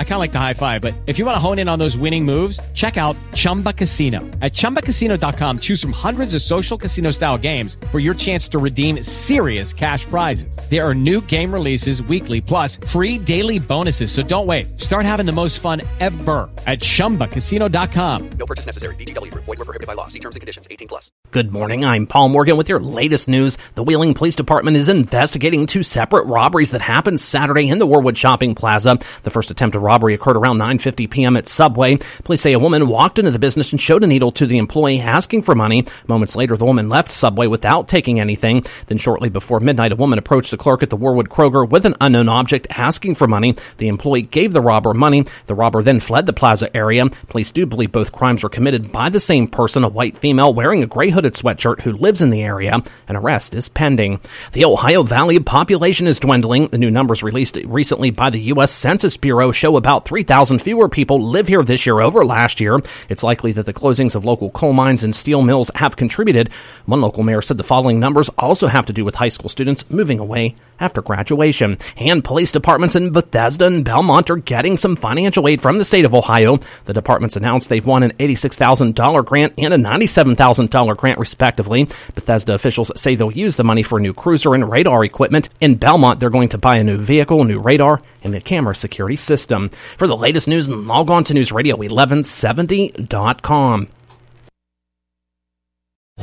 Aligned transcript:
I 0.00 0.02
kind 0.02 0.14
of 0.14 0.20
like 0.20 0.32
the 0.32 0.38
high 0.38 0.54
five, 0.54 0.80
but 0.80 0.94
if 1.06 1.18
you 1.18 1.26
want 1.26 1.34
to 1.34 1.38
hone 1.38 1.58
in 1.58 1.68
on 1.68 1.78
those 1.78 1.94
winning 1.94 2.24
moves, 2.24 2.58
check 2.72 2.96
out 2.96 3.16
Chumba 3.34 3.74
Casino. 3.74 4.20
At 4.40 4.52
ChumbaCasino.com, 4.52 5.60
choose 5.60 5.80
from 5.80 5.92
hundreds 5.92 6.34
of 6.34 6.42
social 6.42 6.76
casino 6.76 7.10
style 7.12 7.38
games 7.38 7.76
for 7.92 7.98
your 7.98 8.14
chance 8.14 8.48
to 8.48 8.58
redeem 8.58 9.02
serious 9.02 9.72
cash 9.72 10.06
prizes. 10.06 10.56
There 10.70 10.86
are 10.86 10.94
new 10.94 11.20
game 11.22 11.52
releases 11.52 12.02
weekly, 12.02 12.40
plus 12.40 12.76
free 12.76 13.16
daily 13.16 13.58
bonuses. 13.58 14.12
So 14.12 14.22
don't 14.22 14.46
wait. 14.46 14.78
Start 14.80 15.04
having 15.04 15.26
the 15.26 15.32
most 15.32 15.60
fun 15.60 15.80
ever 16.00 16.50
at 16.66 16.80
ChumbaCasino.com. 16.80 18.30
No 18.38 18.46
purchase 18.46 18.66
necessary. 18.66 18.94
VGW 18.96 19.30
Group. 19.30 19.44
Void 19.44 19.58
were 19.58 19.66
prohibited 19.66 19.86
by 19.86 19.94
law. 19.94 20.06
See 20.06 20.20
terms 20.20 20.36
and 20.36 20.40
conditions. 20.40 20.66
18 20.70 20.88
plus. 20.88 21.10
Good 21.30 21.52
morning. 21.52 21.84
I'm 21.84 22.06
Paul 22.06 22.30
Morgan 22.30 22.56
with 22.56 22.68
your 22.68 22.80
latest 22.80 23.28
news. 23.28 23.58
The 23.74 23.82
Wheeling 23.82 24.14
Police 24.14 24.34
Department 24.34 24.76
is 24.76 24.88
investigating 24.88 25.66
two 25.66 25.82
separate 25.82 26.24
robberies 26.26 26.70
that 26.70 26.80
happened 26.80 27.20
Saturday 27.20 27.68
in 27.68 27.78
the 27.78 27.86
Warwood 27.86 28.16
Shopping 28.16 28.54
Plaza. 28.54 28.98
The 29.24 29.30
first 29.30 29.50
attempted 29.50 29.80
robbery 29.90 30.14
occurred 30.14 30.36
around 30.36 30.58
9:50 30.58 31.10
p.m. 31.10 31.36
at 31.36 31.48
Subway. 31.48 31.96
Police 32.22 32.42
say 32.42 32.52
a 32.52 32.60
woman 32.60 32.86
walked 32.86 33.18
into 33.18 33.32
the 33.32 33.40
business 33.40 33.72
and 33.72 33.80
showed 33.80 34.04
a 34.04 34.06
needle 34.06 34.30
to 34.30 34.46
the 34.46 34.56
employee 34.56 35.00
asking 35.00 35.42
for 35.42 35.56
money. 35.56 35.84
Moments 36.06 36.36
later, 36.36 36.56
the 36.56 36.64
woman 36.64 36.88
left 36.88 37.10
Subway 37.10 37.48
without 37.48 37.88
taking 37.88 38.20
anything. 38.20 38.64
Then 38.86 38.98
shortly 38.98 39.30
before 39.30 39.58
midnight, 39.58 39.90
a 39.90 39.96
woman 39.96 40.20
approached 40.20 40.52
the 40.52 40.56
clerk 40.56 40.84
at 40.84 40.90
the 40.90 40.96
Warwood 40.96 41.26
Kroger 41.26 41.68
with 41.68 41.84
an 41.84 41.96
unknown 42.00 42.28
object 42.28 42.68
asking 42.70 43.16
for 43.16 43.26
money. 43.26 43.56
The 43.78 43.88
employee 43.88 44.22
gave 44.22 44.52
the 44.52 44.60
robber 44.60 44.94
money. 44.94 45.26
The 45.46 45.56
robber 45.56 45.82
then 45.82 45.98
fled 45.98 46.26
the 46.26 46.32
plaza 46.32 46.74
area. 46.76 47.08
Police 47.28 47.50
do 47.50 47.66
believe 47.66 47.90
both 47.90 48.12
crimes 48.12 48.44
were 48.44 48.48
committed 48.48 48.92
by 48.92 49.08
the 49.08 49.18
same 49.18 49.48
person, 49.48 49.82
a 49.82 49.88
white 49.88 50.16
female 50.16 50.54
wearing 50.54 50.84
a 50.84 50.86
gray 50.86 51.10
hooded 51.10 51.34
sweatshirt 51.34 51.80
who 51.80 51.92
lives 51.92 52.22
in 52.22 52.30
the 52.30 52.42
area. 52.42 52.80
An 53.08 53.16
arrest 53.16 53.56
is 53.56 53.68
pending. 53.68 54.20
The 54.52 54.66
Ohio 54.66 55.02
Valley 55.02 55.40
population 55.40 56.06
is 56.06 56.20
dwindling. 56.20 56.68
The 56.68 56.78
new 56.78 56.92
numbers 56.92 57.24
released 57.24 57.56
recently 57.64 58.12
by 58.12 58.30
the 58.30 58.40
U.S. 58.54 58.70
Census 58.70 59.16
Bureau 59.16 59.50
show 59.50 59.79
about 59.80 60.04
3,000 60.04 60.60
fewer 60.60 60.90
people 60.90 61.20
live 61.20 61.48
here 61.48 61.62
this 61.62 61.86
year 61.86 62.00
over 62.00 62.22
last 62.22 62.60
year. 62.60 62.80
It's 63.08 63.22
likely 63.22 63.52
that 63.52 63.64
the 63.64 63.72
closings 63.72 64.14
of 64.14 64.26
local 64.26 64.50
coal 64.50 64.74
mines 64.74 65.02
and 65.02 65.14
steel 65.14 65.40
mills 65.40 65.70
have 65.76 65.96
contributed. 65.96 66.52
One 66.84 67.00
local 67.00 67.22
mayor 67.22 67.40
said 67.40 67.56
the 67.56 67.64
following 67.64 67.98
numbers 67.98 68.28
also 68.36 68.66
have 68.66 68.84
to 68.86 68.92
do 68.92 69.04
with 69.04 69.14
high 69.14 69.28
school 69.28 69.48
students 69.48 69.88
moving 69.88 70.18
away 70.18 70.54
after 70.78 71.00
graduation. 71.02 71.78
And 71.96 72.22
police 72.22 72.52
departments 72.52 72.96
in 72.96 73.12
Bethesda 73.12 73.66
and 73.66 73.84
Belmont 73.84 74.30
are 74.30 74.36
getting 74.36 74.76
some 74.76 74.96
financial 74.96 75.48
aid 75.48 75.60
from 75.60 75.78
the 75.78 75.84
state 75.84 76.04
of 76.04 76.14
Ohio. 76.14 76.58
The 76.84 76.92
departments 76.92 77.36
announced 77.36 77.68
they've 77.68 77.86
won 77.86 78.02
an 78.02 78.12
$86,000 78.12 79.24
grant 79.24 79.54
and 79.58 79.74
a 79.74 79.78
$97,000 79.78 80.96
grant, 80.96 81.18
respectively. 81.18 81.88
Bethesda 82.14 82.54
officials 82.54 82.92
say 82.96 83.14
they'll 83.14 83.30
use 83.30 83.56
the 83.56 83.64
money 83.64 83.82
for 83.82 84.00
new 84.00 84.14
cruiser 84.14 84.54
and 84.54 84.70
radar 84.70 85.04
equipment. 85.04 85.48
In 85.60 85.76
Belmont, 85.76 86.20
they're 86.20 86.30
going 86.30 86.48
to 86.50 86.58
buy 86.58 86.76
a 86.76 86.84
new 86.84 86.98
vehicle, 86.98 87.44
new 87.44 87.60
radar, 87.60 88.02
and 88.22 88.34
a 88.34 88.40
camera 88.40 88.74
security 88.74 89.16
system. 89.16 89.69
For 89.98 90.06
the 90.06 90.16
latest 90.16 90.46
news, 90.46 90.68
log 90.68 91.10
on 91.10 91.24
to 91.24 91.34
newsradio1170.com. 91.34 93.88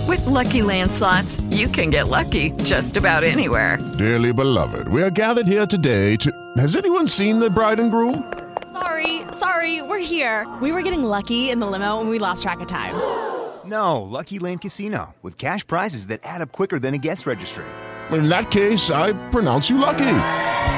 With 0.07 0.25
Lucky 0.25 0.61
Land 0.61 0.91
slots, 0.91 1.41
you 1.49 1.67
can 1.67 1.89
get 1.89 2.07
lucky 2.07 2.51
just 2.63 2.95
about 2.95 3.23
anywhere. 3.23 3.77
Dearly 3.97 4.31
beloved, 4.31 4.87
we 4.87 5.01
are 5.01 5.09
gathered 5.09 5.47
here 5.47 5.65
today 5.65 6.15
to. 6.17 6.31
Has 6.57 6.75
anyone 6.75 7.07
seen 7.07 7.39
the 7.39 7.49
bride 7.49 7.79
and 7.79 7.91
groom? 7.91 8.31
Sorry, 8.71 9.21
sorry, 9.31 9.81
we're 9.81 9.99
here. 9.99 10.47
We 10.61 10.71
were 10.71 10.81
getting 10.81 11.03
lucky 11.03 11.49
in 11.49 11.59
the 11.59 11.67
limo 11.67 11.99
and 11.99 12.09
we 12.09 12.19
lost 12.19 12.43
track 12.43 12.59
of 12.61 12.67
time. 12.67 12.95
No, 13.65 14.01
Lucky 14.01 14.39
Land 14.39 14.61
Casino, 14.61 15.13
with 15.21 15.37
cash 15.37 15.67
prizes 15.67 16.07
that 16.07 16.21
add 16.23 16.41
up 16.41 16.53
quicker 16.53 16.79
than 16.79 16.93
a 16.93 16.97
guest 16.97 17.25
registry. 17.25 17.65
In 18.11 18.29
that 18.29 18.49
case, 18.51 18.89
I 18.91 19.11
pronounce 19.29 19.69
you 19.69 19.77
lucky. 19.77 20.05